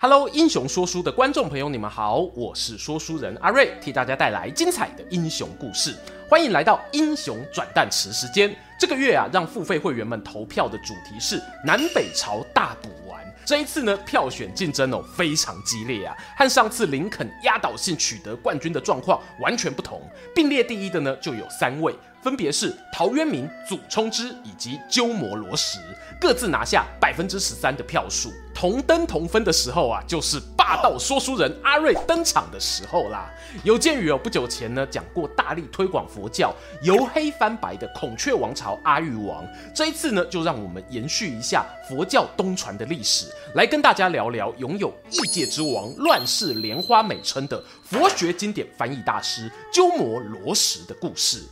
[0.00, 5.92] Hello，英雄说书的观众朋友，你们好，我是说书人阿瑞，替大家带来精彩的英雄故事。
[6.30, 8.56] 欢迎来到英雄转蛋池时间。
[8.78, 13.18] 这个月啊，让付费会员们投票的主题是南北朝大补完。
[13.44, 20.00] 这一次呢，票选竞争哦非常激烈啊，和上次林肯压倒性取得冠军的状况完全不同。
[20.32, 25.80] 并列第一的呢就有三位，分别是陶渊明、祖冲之以及鸠摩罗什，
[26.20, 28.32] 各自拿下百分之十三的票数。
[28.58, 33.32] 同登同分的时候啊，就是霸道说书人阿瑞登场的时候啦。
[33.62, 51.44] 有鉴于哦，不久前呢讲过大力推广佛教、由黑翻白的孔雀王朝阿育王，这一次呢就让我们延续一下佛教东传的历史，来跟大家聊聊拥有“异界之王”、“乱世莲花”美称的佛学经典翻译大师鸠摩罗什的故事。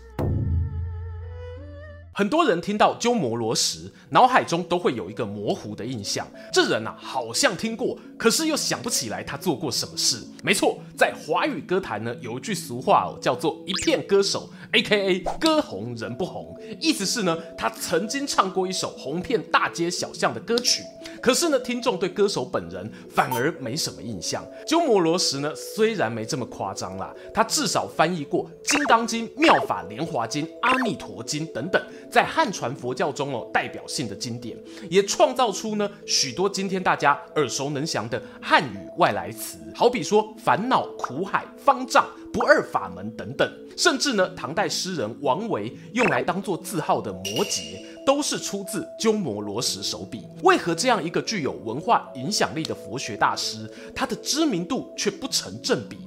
[2.16, 10.26] 很多人听到鸠摩罗什，脑海中都会有一个模糊的印象，这人啊好像听过，可是又想不起来他做过什么事。
[10.42, 15.18] 没错，在华语歌坛呢，有一句俗话哦，叫做“一片歌手 ”，A.K.A.
[15.38, 20.82] 歌红人不红，意思是呢，他曾经唱过一首红遍大街小巷的歌曲。
[21.20, 24.42] 可是呢，听众对歌手本人反而没什么印象。
[24.66, 31.82] 鸠摩罗什呢，虽然没这么夸张啦，他至少翻译过《金刚经》《妙法莲华经》《阿弥陀经》等等，
[32.16, 34.56] 在汉传佛教中哦代表性的经典，
[34.88, 50.26] 也创造出呢许多今天大家耳熟能详的汉语外来词，好比说烦恼、苦海、方丈、不二法门等等，甚至呢唐代诗人王维用来当做字号的摩诘，都是出自鸠摩罗什手笔。
[50.42, 55.98] 为何这样一个具有文化影响力的佛学大师，他的知名度却不成正比？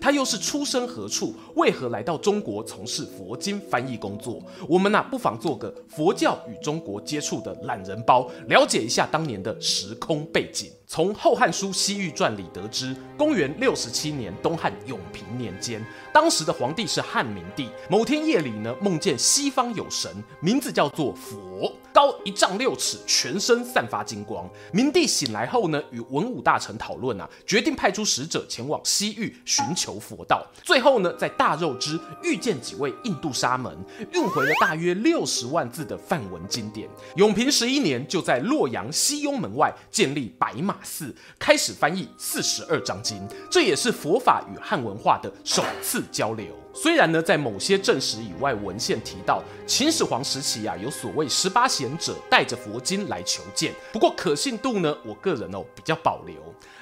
[0.00, 1.34] 他又是出生何处？
[1.56, 4.42] 为何来到中国从事佛经翻译工作？
[4.68, 10.70] 我们啊，不妨做个佛教与中国接触的懒人包，了解一下当年的时空背景。
[10.92, 15.82] 从《后汉书西域传》里得知，公元六十七年，东汉永平年间，
[16.12, 17.70] 当时的皇帝是汉明帝。
[17.88, 20.10] 某天夜里呢，梦见西方有神，
[20.40, 24.46] 名字叫做佛，高一丈六尺，全身散发金光。
[24.70, 30.46] 明帝醒来后呢，与文武大臣讨论啊，决定派出使者前往西域寻求佛道。
[30.62, 33.74] 最后呢，在大肉支遇见几位印度沙门，
[34.12, 36.86] 运回了大约六十万字的梵文经典。
[37.16, 40.76] 永平十一年，就在洛阳西雍门外建立白马。
[40.82, 46.46] 四开始翻译四十二章经，这也是佛法与汉文化的首次交流。
[46.74, 56.34] 虽然呢，在某些正史以外文献提到秦始皇时期啊，有所谓十八贤者带着佛经来求见，不过可信度呢，我个人哦比较保留。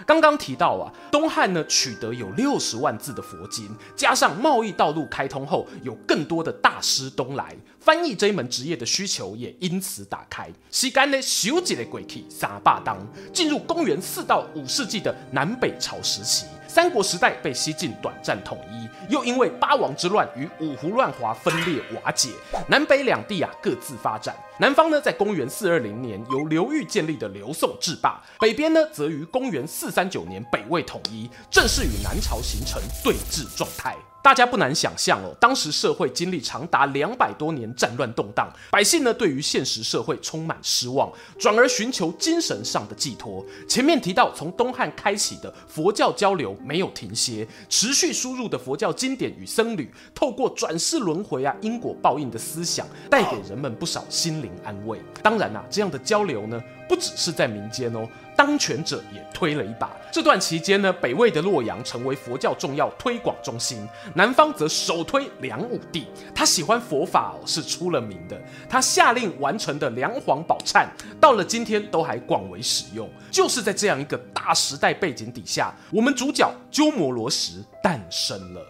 [0.06, 10.48] 刚刚提到啊，东汉呢取得有六十万字的佛经，加上贸易道路开通后，有更多的大师东来，翻译这一门职业的需求也因此打开。
[10.70, 12.96] 时间呢，修几的鬼气三霸当，
[13.32, 16.46] 进入公元四到五世纪的南北朝时期。
[16.70, 22.28] 三国时代被西晋短暂统一，又因为八王之乱与五胡乱华分裂瓦解，
[22.68, 24.36] 南北两地啊各自发展。
[24.60, 33.96] 南方呢，在公元四二零年由刘裕建立的刘宋制霸；北边呢，则于公元四三九年北魏统一，正式与南朝形成对峙状态。
[34.22, 43.44] 大家不难想象哦，当时社会经历长达两百多年战乱动荡，百姓呢对于现实社会充满失望，转而寻求精神上的寄托。
[43.66, 55.00] 前面提到，从东汉开启的佛教交流没有停歇，持续输入的佛教经典与僧侣，透过转世轮回啊、因果报应的思想，带给人们不少心灵安慰。
[55.22, 58.06] 当然啊，这样的交流呢，不只是在民间哦。
[58.40, 59.94] 当权者也推了一把。
[60.10, 66.06] 这段期间呢，北魏的洛阳成为佛教重要推广中心，南方则首推梁武帝。
[66.34, 68.40] 他喜欢佛法，是出了名的。
[68.66, 70.86] 他下令完成的梁皇宝忏，
[71.20, 73.06] 到了今天都还广为使用。
[73.30, 78.66] 就是在这样一个大时代背景底下，我们主角鸠摩罗什诞生了。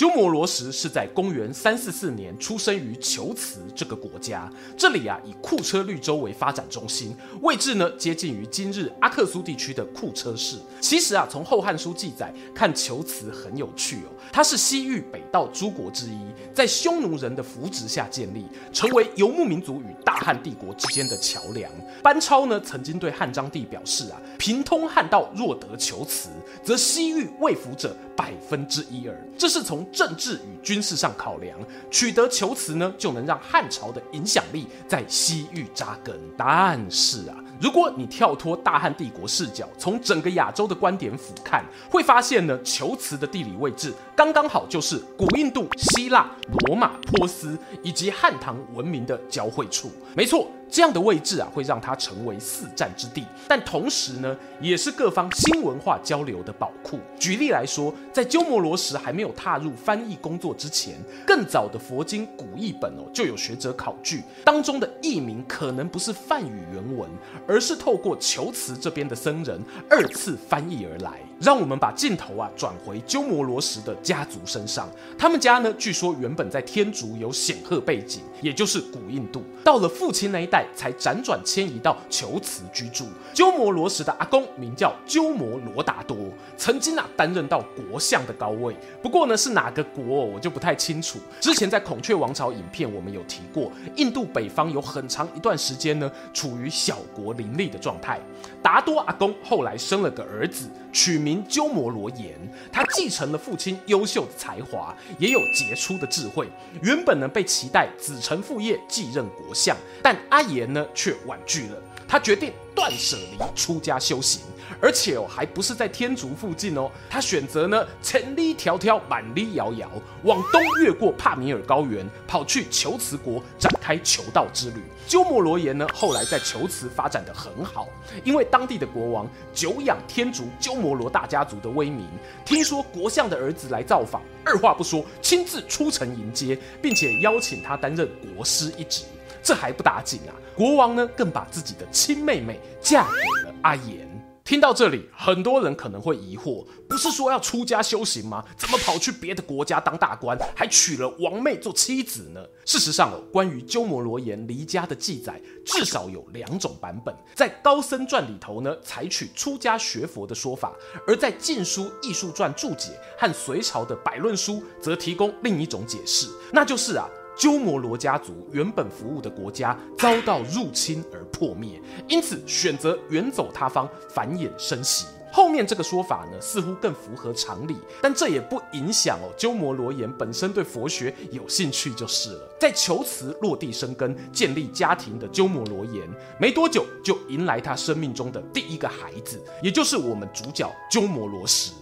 [0.00, 10.56] 鸠摩罗什是在公元三四四年出生于龟兹这个国家，这里啊以库车绿洲为发展中心，位置呢接近于今日阿克苏地区的库车市。
[10.80, 16.18] 其实啊，从《后汉书》记载看，龟兹很有趣哦，它是西域北道诸国之一，
[16.54, 21.70] 在匈奴人的扶植下建立，成为游牧民族与大汉帝国之间的桥梁。
[22.02, 26.30] 班超呢曾经对汉章帝表示啊，平通汉道若得龟兹，
[26.64, 29.28] 则西域未服者百分之一耳。
[29.36, 31.58] 这是从政治与军事上考量，
[31.90, 36.18] 取得求辞呢，就能让汉朝的影响力在西域扎根。
[36.36, 37.36] 但是啊。
[37.60, 41.60] 如果你跳脱大汉帝国视角，从整个亚洲的观点俯瞰，
[41.90, 46.30] 会发现呢，求辞的地理位置刚刚好就是古印度、希腊、
[46.66, 49.92] 罗马、波斯以及汉唐文明的交汇处。
[50.16, 50.50] 没错。
[50.70, 57.00] 这样的位置啊，会让它成为四战之地，但同时呢，也是各方新文化交流的宝库。
[57.18, 60.94] 举例来说，在鸠摩罗什还没有踏入翻译工作之前，
[61.26, 67.10] 更早的佛经古译本哦，就有学者考据当中的译名可能不是梵语原文，
[67.48, 71.20] 而是透过求词这边的僧人二次翻译而来。
[71.40, 74.88] 让我们把镜头啊转回鸠摩罗什的家族身上，
[75.18, 80.60] 他们家呢，据说原本在天竺有显赫背景，也就是古印度，到了父亲那一代。
[80.74, 83.06] 才辗转迁移到求慈居住。
[83.34, 86.16] 鸠摩罗什的阿公名叫鸠摩罗达多，
[86.56, 88.74] 曾经啊担任到国相的高位。
[89.02, 91.18] 不过呢，是哪个国我就不太清楚。
[91.40, 98.20] 之前在孔雀王朝影片我们有提过，印度北方有很长一段时间呢处于小国林立的状态。
[98.62, 102.34] 达多阿公后来生了个儿子，取名鸠摩罗炎。
[102.72, 106.48] 他继承了父亲优秀的才华，也有杰出的智慧。
[106.82, 111.82] 原本呢被期待子承父业继任国相，但阿炎呢却婉拒了。
[112.10, 114.42] 他决定断舍离，出家修行。
[114.80, 119.88] 而且哦，还不是在天竺附近哦，他选择呢千里迢迢，万里遥遥，
[120.24, 124.82] 往东越过帕米尔高原，跑去求慈国展开求道之旅。
[125.06, 127.86] 鸠摩罗炎呢，后来在求慈发展得很好，
[128.24, 132.08] 因为当地的国王久仰天竺鸠摩罗大家族的威名，
[132.44, 139.04] 听说国相的儿子来造访，二话不说，亲自出城迎接，并且邀请他担任国师一职。
[139.42, 144.08] 这还不打紧啊，国王呢更把自己的亲妹妹嫁给了阿炎。
[144.42, 148.44] 听到这里，很多人可能会疑惑：不是说要出家修行吗？
[148.56, 152.44] 怎么跑去别的国家当大官，还娶了王妹做妻子呢？
[152.66, 157.14] 事实上哦，关于鸠摩罗炎离家的记载，至少有两种版本。
[157.32, 160.70] 在《高僧传》里头呢，采取出家学佛的说法；
[161.06, 167.06] 而在《晋书艺术传》注解和隋朝的《百论书》，则提供另一种解释，那就是啊。
[167.40, 175.06] 鸠摩罗家族原本服务的国家遭到入侵而破灭，因此选择远走他方，繁衍生息。
[175.32, 182.56] 后面这个说法呢，似乎更符合常理，但这也不影响哦，鸠摩罗炎本身对佛学有兴趣就是了。
[182.60, 186.06] 在求辞落地生根、建立家庭的鸠摩罗炎，
[186.38, 191.72] 没多久就迎来他生命中的第一个孩子，也就是我们主角鸠摩罗什。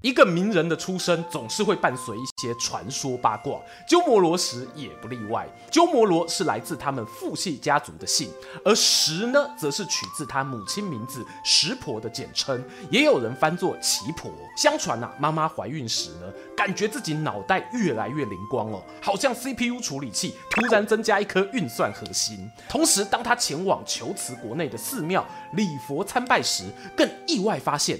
[0.00, 5.48] 一个名人的出生总是会伴随一些传说八卦，鸠摩罗什也不例外。
[5.72, 8.30] 鸠摩罗是来自他们父系家族的姓，
[8.64, 14.30] 而什呢，则是取自他母亲名字石婆的简称，也有人翻作奇婆。
[14.56, 22.48] 相传啊，妈妈怀孕时呢，感觉自己脑袋越来越灵光哦，好像 CPU 处理器突然增加一颗运算核心。
[22.68, 26.66] 同时，当他前往求慈国内的寺庙礼佛参拜时，
[26.96, 27.98] 更意外发现。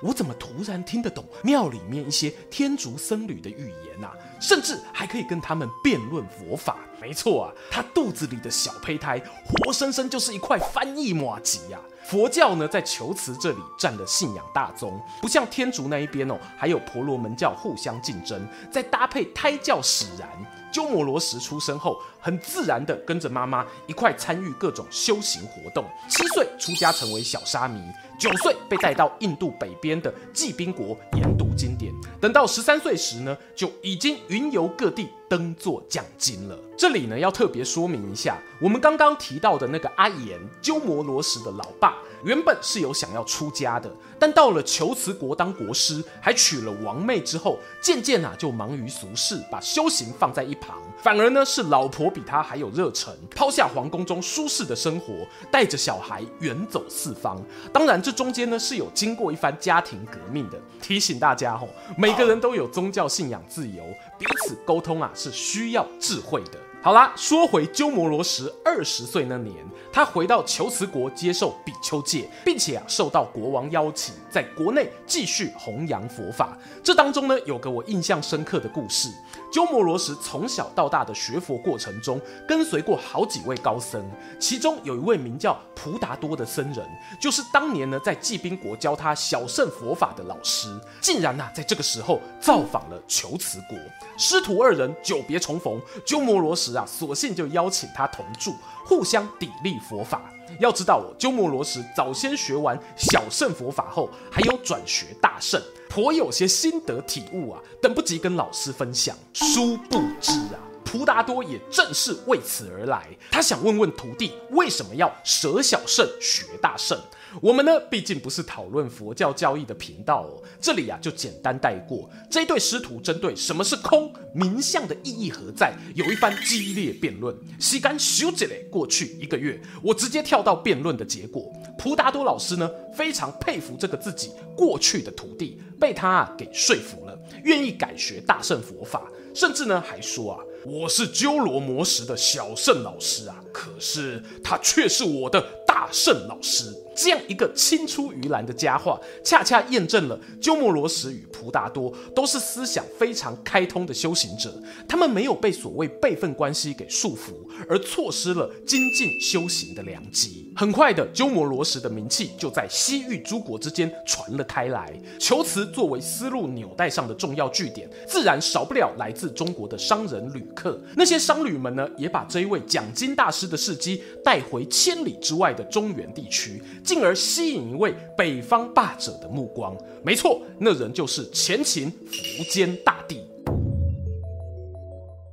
[0.00, 4.12] 我怎么突然听得懂庙里面一些天竺僧侣的语言啊？
[4.40, 6.78] 甚至还可以跟他们辩论佛法。
[7.00, 11.80] 没错啊，他肚子里的小胚胎活生生就是一块翻译麻糬啊！
[12.04, 20.28] 佛教呢，在求辞这里占了信仰大宗，不像天竺那一边哦，还有婆罗门教互相竞争，再搭配胎教使然。
[20.72, 25.84] 鸠摩罗什出生后，很自然地跟着妈妈一块参与各种修行活动。
[26.08, 27.80] 七岁出家成为小沙弥，
[28.18, 31.92] 九岁被带到印度北边的罽宾国研读经典。
[32.20, 36.58] 等到十三岁时呢，就已经云游各地，登座讲经了。
[36.78, 41.96] 这里呢，要特别说明一下，我们刚刚提到的那个阿延，鸠摩罗什的老爸。
[42.22, 55.14] 原本是有想要出家的，但到了求慈国当国师，还娶了王妹之后，渐渐啊就忙于俗事，把修行放在一旁，反而呢是老婆比他还有热忱，抛下皇宫中舒适的生活，
[55.50, 57.40] 带着小孩远走四方。
[57.72, 60.58] 当然，这中间呢是有经过一番家庭革命的。
[60.80, 63.82] 提醒大家吼，每个人都有宗教信仰自由，
[64.18, 66.58] 彼此沟通啊是需要智慧的。
[66.82, 69.54] 好啦，说回鸠摩罗什二十岁那年，
[69.92, 76.56] 他回到求辞国接受比丘戒，并且啊受到国王邀请，在国内继续弘扬佛法。
[76.82, 79.10] 这当中呢，有个我印象深刻的故事。
[79.50, 84.00] 鸠摩罗什从小到大的学佛过程中，跟随过好几位高僧，
[84.38, 86.88] 其中有一位名叫普达多的僧人，
[87.20, 90.68] 就是当年呢在济宾国教他小乘佛法的老师，
[91.00, 93.76] 竟然呐、在这个时候造访了求慈国。
[94.16, 98.54] 师徒二人久别重逢，鸠摩罗什啊索性就邀请他同住，
[98.84, 100.22] 互相砥砺佛法。
[100.58, 105.60] 要知道，鸠摩罗什早先学完小乘佛法后，还有转学大圣。
[105.90, 109.16] 颇有些心得体悟啊，等不及跟老师分享。
[109.34, 113.08] 殊不知啊，蒲达多也正是为此而来。
[113.28, 116.96] 他想问问徒弟，为什么要舍小胜学大胜？
[117.40, 122.10] 我们呢，毕竟不是讨论佛教教义的频道哦，这里啊就简单带过。
[122.28, 127.36] 这对师徒针对什么是空、名相的意义何在，有一番激烈辩论。
[127.60, 131.52] 时间咻一下过去一个月，我直接跳到辩论的结果。
[131.78, 146.74] 普达多老师呢，非常佩服这个自己过去的徒弟，被他啊给说服了，愿意改学大圣佛法，甚至呢还说啊，我是鸠罗摩什的小圣老师啊，可是他却是我的大圣老师。
[147.02, 154.62] 这样一个青出于蓝的佳话，恰恰验证了鸠摩罗什与普达多都是思想非常开通的修行者。
[154.86, 157.32] 他们没有被所谓辈分关系给束缚，
[157.70, 160.52] 而错失了精进修行的良机。
[160.54, 164.92] 很快的，鸠摩罗什的名气就在西域诸国之间传了开来。
[165.18, 170.78] 求辞作为丝路纽带上的重要据点，自然少不了来自中国的商人旅客。
[170.96, 176.62] 那些商旅们呢，也把这一位讲经大师的事迹带回千里之外的中原地区。
[176.90, 179.76] 进而吸引一位北方霸者的目光。
[180.02, 183.24] 没错，那人就是前秦苻坚大帝。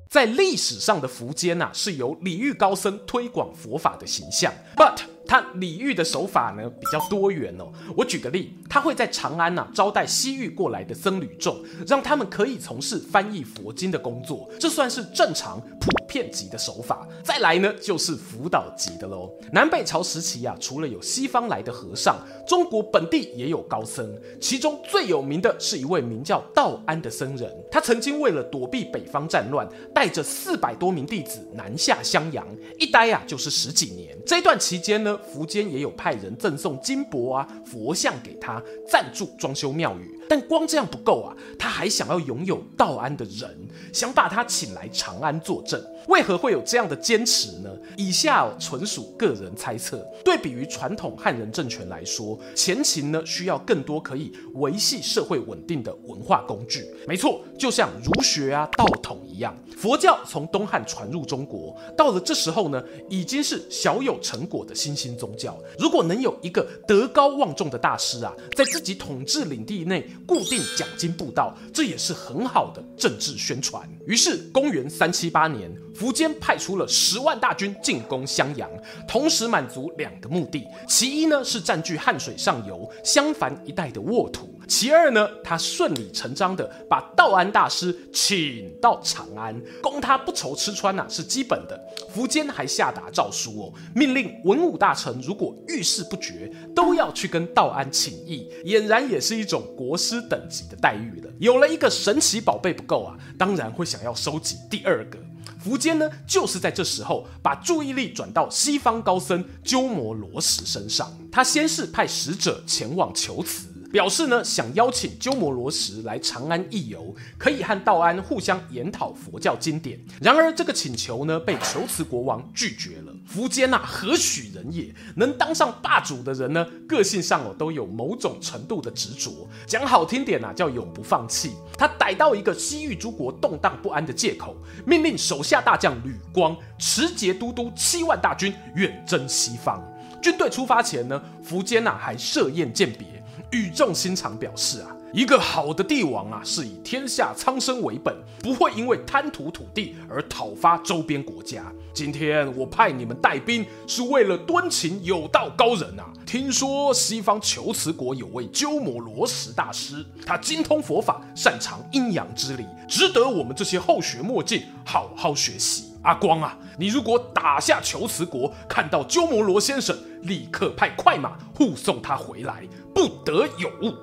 [0.08, 4.54] 在历史上的苻坚呐，是由礼遇高僧推广佛法的形象。
[4.76, 7.72] But 他礼遇的手法呢，比较多元哦。
[7.96, 17.08] 我举个例，他会在长安呐、招待西域过来的僧侣众，让他们可以从事翻译佛经的工作，这算是正常普遍级的手法。
[17.24, 19.32] 再来呢，就是辅导级的喽。
[19.52, 22.16] 南北朝时期啊，除了有西方来的和尚，
[22.48, 27.52] 中国本地也有高僧，其中最有名的是一位名叫道安的僧人。
[27.72, 32.48] 他曾经为了躲避北方战乱，带着四百多名弟子南下襄阳，
[32.80, 34.18] 一待啊就是十几年。
[34.26, 40.20] 这段期间呢，苻坚也有派人赠送金箔啊、佛像给他，赞助装修庙宇。
[40.28, 45.84] 但光这样不够啊，他还想要拥有道安的人，想把他请来长安坐镇。
[46.08, 47.70] 为何会有这样的坚持呢？
[47.98, 50.06] 以下，纯属个人猜测。
[50.24, 56.86] 对比于传统汉人政权来说，前秦呢需要更多可以维系社会稳定的文化工具。
[57.06, 65.58] 没错，就像儒学啊、道统一样，佛教从东汉传入中国，到了这时候呢，已经是小有成果的新兴宗教。
[65.78, 73.88] 如果能有一个德高望重的大师啊，在自己统治领地内固定奖金布道，这也是很好的政治宣传。
[74.06, 75.72] 于是，公元三七八年。
[75.98, 78.70] 苻坚派出了十万大军进攻襄阳，
[79.08, 91.76] 同时满足两个目的：其一呢是占据汉水上游襄樊一带的沃土；其二呢，他顺理成章的把道安大师请到长安，供他不愁吃穿呐、是基本的。
[92.16, 96.52] 苻坚还下达诏书哦，命令文武大臣如果遇事不决，
[96.98, 101.32] 要去跟道安请益，俨然也是一种国师等级的待遇了。
[101.40, 105.18] 有了一个神奇宝贝不够啊，当然会想要收集第二个。
[105.64, 111.12] 苻坚呢，就是在这时候把注意力转到西方高僧鸠摩罗什身上。
[111.32, 113.68] 他先是派使者前往求辞。
[113.92, 120.00] 表示呢，想邀请鸠摩罗什来长安一游，可以和道安互相研讨佛教经典。
[120.22, 123.14] 然而这个请求呢，被求辞国王拒绝了。
[123.34, 124.94] 苻坚呐，何许人也？
[125.16, 129.48] 能当上霸主的人呢，个性上哦都有某种程度的执着。
[129.66, 131.54] 讲好听点呐，叫永不放弃。
[131.78, 139.82] 他逮到一个西域诸国动荡不安的借口，命令手下大将吕光持节都督七万大军远征西方。
[140.22, 143.17] 军队出发前呢，苻坚呐还设宴饯别。
[143.52, 151.72] 语重心长表示啊，一个好的帝王啊，是以天下苍生为本，不会因为贪图土地而讨伐周边国家。
[151.94, 156.12] 今天我派你们带兵，是为了敦请有道高人啊。
[156.26, 165.86] 听说西方求辞国有位鸠摩罗什大师，他精通佛法，擅长阴阳之理，值得我们这些后学莫进好好学习。
[166.04, 172.64] 阿光啊，你如果打下求辞国，看到鸠摩罗先生，立刻派快马护送他回来，
[172.98, 173.94] 不得有误。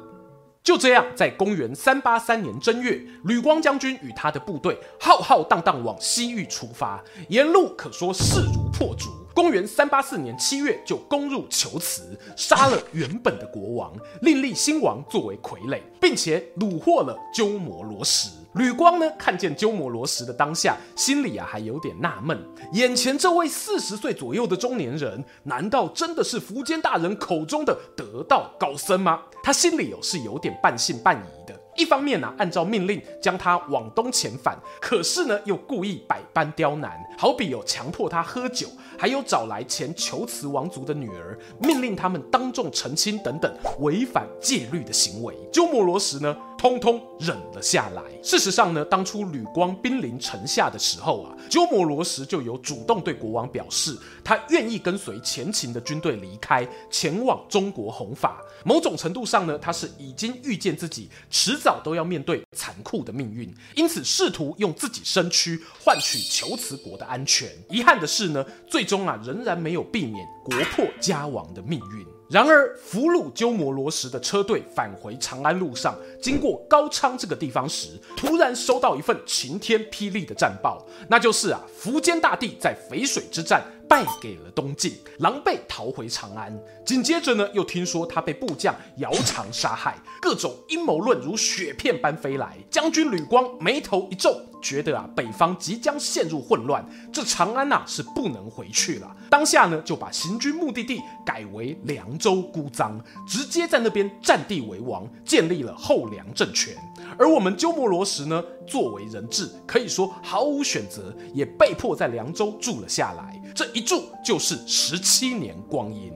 [0.63, 9.11] 就这样，在公元三八三年正月，吕光将军与他的部队浩浩荡荡往西域出发，沿路可说势如破竹。
[9.33, 18.31] 公元三八四年七月，就攻入求慈，杀了原本的国王，另立新王作为傀儡，并且虏获了鸠摩罗什。
[18.55, 22.39] 吕光呢，看见鸠摩罗什的当下，心里啊还有点纳闷：
[22.73, 29.23] 眼前这位四十岁左右的中年人，难道真的是苻坚大人口中的得道高僧吗？
[29.43, 31.44] 他心里有是有点半信半疑。
[31.77, 45.35] 一方面呢、按照命令将他往东遣返，可是呢，又故意百般刁难，好比有强迫他喝酒，还有找来前求慈王族的女儿，命令他们当众成亲等等违反戒律的行为。
[45.53, 48.03] 鸠摩罗什呢，通通忍了下来。
[48.23, 53.95] 事实上呢，当初吕光兵临城下的时候啊，鸠摩罗什就有主动对国王表示，
[54.25, 58.41] 他愿意跟随前秦的军队离开，前往中国弘法。
[58.65, 66.17] 某种程度上呢，他是已经预见自己迟早都要面对残酷的命运，因此试图用自己身躯换取
[66.47, 67.47] 龟兹国的安全。
[67.69, 72.14] 遗憾的是呢，最终啊，仍然没有避免国破家亡的命运。
[72.31, 83.63] 然而，俘虏鸠摩罗什的车队返回长安路上，经过高昌这个地方时，突然收到一份晴天霹雳的战报，那就是啊，苻坚大帝在淝水之战。
[83.89, 86.57] 败给了东晋，狼狈逃回长安。
[86.85, 92.57] 紧接着呢，又听说他被部将姚苌杀害，各种阴谋论如雪片般飞来。
[92.71, 99.17] 将军吕光眉头一皱，觉得啊，北方即将陷入混乱，这长安呐、啊、是不能回去了。
[99.31, 106.75] 当下呢，就把行军目的地改为凉州姑臧，直接在那边占地为王，建立了后凉政权。
[107.17, 113.41] 而我们鸠摩罗什呢，作为人质，可以说毫无选择，也被迫在凉州住了下来。
[113.55, 116.13] 这一住就是十七年光阴。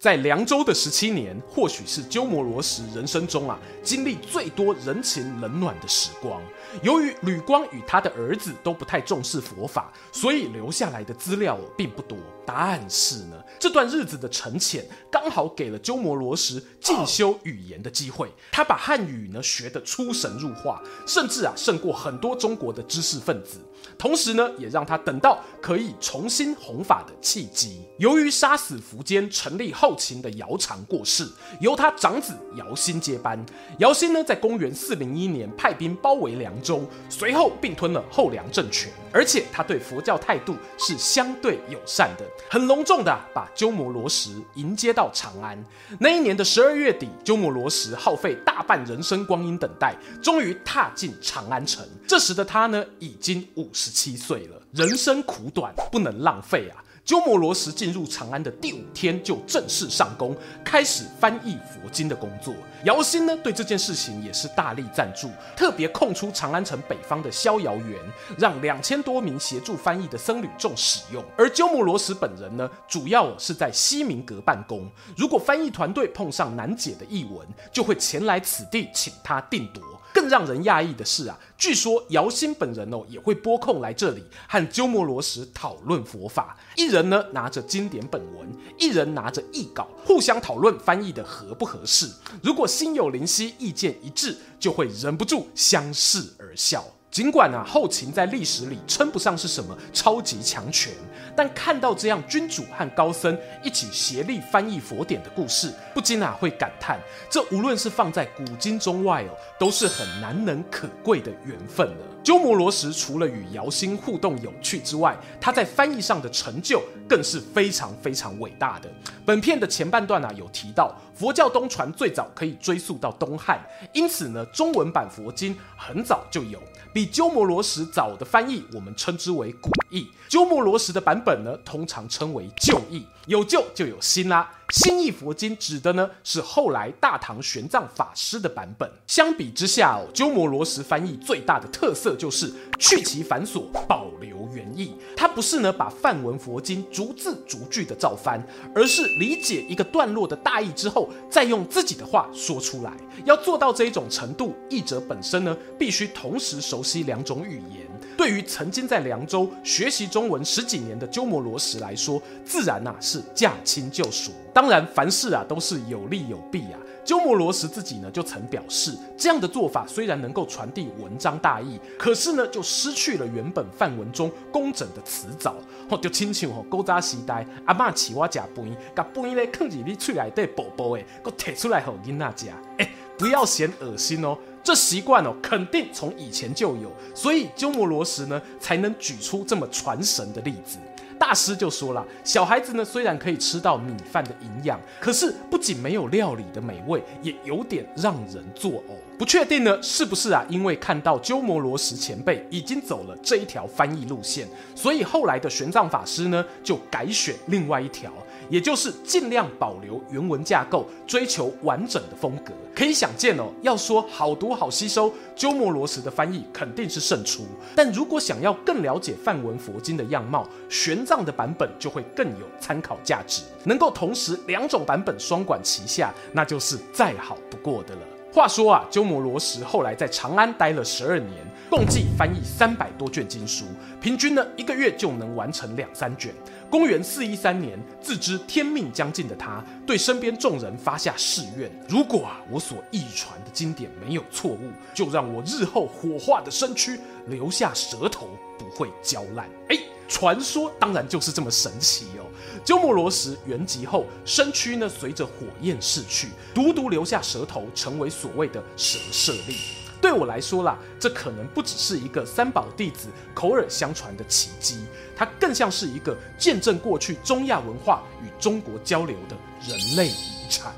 [0.00, 6.40] 在凉州的十七年，或许是鸠摩罗什人生中啊经历最多人情冷暖的时光。
[6.82, 12.16] 由于吕光与他的儿子都不太重视佛法，所以留下来的资料并不多。
[12.46, 18.32] 但是呢，这段日子的沉潜刚好给了鸠摩罗什进修语言的机会。
[18.50, 23.58] 他把汉语呢学得出神入化，甚至啊胜过很多中国的知识分子。
[23.98, 27.82] 同时呢，也让他等到可以重新弘法的契机。
[27.98, 31.28] 由于杀死苻坚，成立后秦的姚苌过世，
[31.60, 33.44] 由他长子姚兴接班。
[33.78, 38.90] 姚兴呢，在公元四零一年派兵包围凉州，随后并吞了后凉政权。
[39.12, 45.62] 而且他对佛教态度是相对友善的，很隆重的把鸠摩罗什迎接到长安。
[45.98, 51.84] 那一年的十二月底，鸠摩罗什耗费大半人生光阴等待，终于踏进长安城。
[52.06, 54.62] 这时的他呢，已经五十七岁了。
[54.72, 56.78] 人生苦短，不能浪费啊！
[57.10, 62.54] 鸠摩罗什进入长安的第五天就正式上工，开始翻译佛经的工作。
[62.84, 67.98] 姚兴呢，对这件事情也是大力赞助，特别空出长安城北方的逍遥园，
[68.38, 71.20] 让两千多名协助翻译的僧侣众使用。
[71.36, 74.88] 而鸠摩罗什本人呢，主要是在西明阁办公。
[75.16, 79.82] 如果翻译团队碰上难解的译文，就会前来此地请他定夺。
[80.12, 86.56] 更让人讶异的是啊，据说姚新本人哦也会拨空来这里和鸠摩罗什讨论佛法。
[86.76, 92.08] 一人呢拿着经典本文，一人拿着译稿，互相讨论翻译的合不合适。
[92.42, 96.84] 如果心有灵犀，意见一致，就会忍不住相视而笑。
[97.10, 100.92] 尽管啊，后秦在历史里称不上是什么超级强权，
[101.34, 112.06] 但看到这样君主和高僧一起协力翻译佛典的故事，不禁啊会感叹，这无论是放在古今中外哦，都是很难能可贵的缘分了。
[112.22, 118.88] 鸠摩罗什除了与姚兴互动有趣之外，他在翻译上的成就更是非常非常伟大的。
[119.24, 123.58] 本片的前半段啊有提到，佛教东传最早可以追溯到东汉，
[123.92, 126.60] 因此呢，中文版佛经很早就有。
[126.92, 130.08] 比鸠摩罗什早的翻译，我们称之为古译。
[130.28, 133.04] 鸠摩罗什的版本呢，通常称为旧译。
[133.26, 134.50] 有旧就有新啦。
[134.70, 138.90] 新译佛经指的呢，是后来大唐玄奘法师的版本。
[139.06, 144.94] 相比之下哦，鸠摩罗什翻译最大的特色就是去其繁琐，保留原意。
[145.16, 148.42] 它不是呢把梵文佛经逐字逐句的照翻，
[148.74, 152.92] 而是理解一个段落的大意之后，再用自己的话说出来。
[153.24, 157.86] 要做到这一种程度，译者本身呢，必须同时熟悉两种语言。
[158.16, 164.30] 对于曾经在凉州学习中文十几年的鸠摩罗什来说，自然呐、啊、是驾轻就熟。
[164.52, 166.78] 当然，凡事啊都是有利有弊啊。
[167.04, 175.56] 鸠摩罗什自己呢就曾表示，这样的做法虽然能够传递文章大意，可是呢就失去了原本范文中工整的词藻。
[175.88, 182.52] 哦，就亲像哦古早时代阿嬷饲我吃饭，把饭咧放进你嘴里底宝宝诶，搁摕出来给囡仔食。
[182.78, 184.38] 哎，不要嫌恶心哦。
[184.62, 190.78] 这习惯哦，肯定从以前就有，所以鸠摩罗什呢才能举出这么传神的例子。
[191.18, 198.94] 大师就说了，小孩子呢虽然可以吃到米饭的营养，可是不仅没有料理的美味，也有点让人作呕。
[199.18, 200.42] 不确定呢是不是啊？
[200.48, 208.10] 因为看到鸠摩罗什前辈已经走了这一条翻译路线，所以后来的玄奘法师呢就改选另外一条。
[208.50, 212.52] 也就是尽量保留原文架构，追求完整的风格。
[212.74, 217.44] 可以想见哦，要说好读好吸收，鸠摩罗什的翻译肯定是胜出。
[217.74, 223.42] 但如果想要更了解梵文佛经的样貌，玄奘的版本就会更有参考价值。
[223.64, 228.00] 能够同时两种版本双管齐下，那就是再好不过的了。
[228.32, 233.64] 话说啊，鸠摩罗什后来在长安待了十二年，共计翻译三百多卷经书，
[234.00, 236.32] 平均呢一个月就能完成两三卷。
[236.70, 249.48] 公元四一三年，自知天命将尽的他，对身边众人发下誓愿：如果啊我所译传的经典没有错误，就让我日后火化的身躯留下舌头不会焦烂。
[249.68, 249.76] 哎，
[250.08, 252.24] 传说当然就是这么神奇哦。
[252.64, 259.79] 鸠摩罗什圆寂后，身躯呢随着火焰逝去，独独留下舌头，成为所谓的舌舍利。
[260.00, 264.78] 对我来说啦，这可能不只是一个三宝弟子口耳相传的奇迹，
[265.14, 269.36] 它更像是一个见证过去中亚文化与中国交流的
[269.68, 270.72] 人类遗产。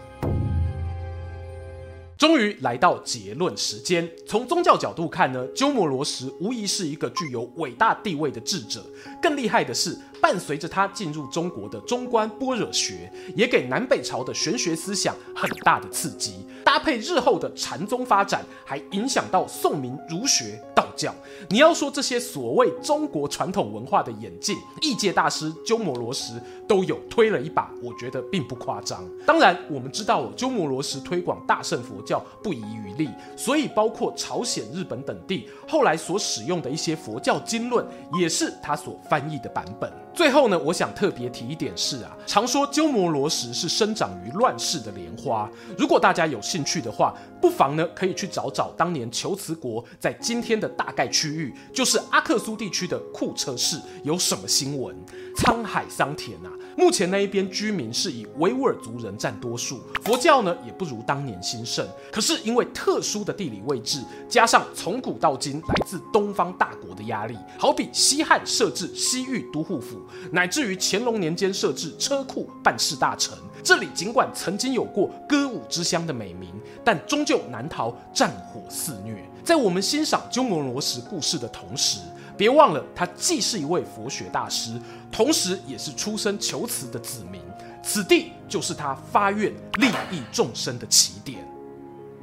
[2.19, 4.09] 终于来到结论时间。
[4.29, 8.85] 从宗教角度看呢，鸠摩罗什无疑是一个具有伟大地位的智者。
[9.21, 16.47] 更厉害的是，伴随着他进入中国的中观般若学，也给南北朝的玄学思想很大的刺激。
[16.65, 21.15] 搭配日后的禅宗发展，还影响到宋明儒学、道教。
[21.49, 29.05] 你要说这些所谓中国传统文化的演进，异界大师鸠摩罗什都有推了一把，我觉得并不夸张。
[29.27, 37.87] 当然，我们知道鸠摩罗什推广大乘佛教不遗余力，所以包括朝鲜、日本等地后来所使用的一些佛教经论，
[38.19, 39.93] 也是他所翻译的版本。
[40.15, 45.51] 最后呢，我想特别提一点是啊，常说鸠摩罗什是生长于乱世的莲花。
[45.79, 54.97] 如果大家有兴趣的话，不妨呢可以去找找当年求慈国在今天的大概区域，就是阿克苏地区的库车市有什么新闻。
[55.37, 61.87] 沧海桑田啊，目前那一边居民是以维吾尔族人占多数，佛教呢也不如当年兴盛。
[62.11, 70.03] 可是因为特殊的地理位置，加上从古到今来自东方大国的压力，好比西汉设置西域都护府。
[70.33, 76.51] 乃至于乾隆年间设置车库办事大臣，这里尽管曾经有过歌舞之乡的美名，
[76.85, 79.25] 但终究难逃战火肆虐。
[79.45, 81.99] 在我们欣赏鸠摩罗什故事的同时，
[82.37, 87.41] 别忘了他既是一位佛学大师，同时也是出身求慈的子民，
[87.83, 91.52] 此地就是他发愿利益众生的起点。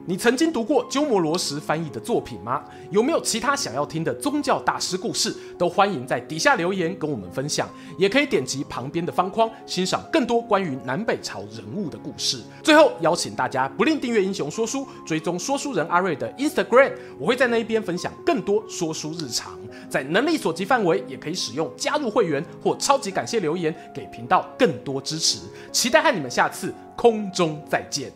[0.06, 2.64] 你曾经读过鸠摩罗什翻译的作品吗？
[2.90, 5.36] 有没有其他想要听的宗教大师故事？
[5.58, 12.42] 都欢迎在底下留言跟我们分享，也可以点击旁边的方框欣赏更多关于南北朝人物的故事。
[12.64, 19.60] 最后邀请大家不吝订阅英雄说书，追踪说书人阿瑞的 Instagram，我会在那一边分享更多说书日常。
[19.90, 25.40] 在能力所及范围，也可以使用加入会员或超级感谢留言给频道更多支持。
[25.72, 28.12] 期待和你们下次空中再见。